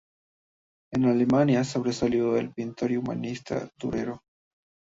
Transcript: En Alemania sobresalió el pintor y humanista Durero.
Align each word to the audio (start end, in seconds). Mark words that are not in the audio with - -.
En 0.91 1.05
Alemania 1.05 1.63
sobresalió 1.63 2.35
el 2.35 2.51
pintor 2.51 2.91
y 2.91 2.97
humanista 2.97 3.69
Durero. 3.77 4.21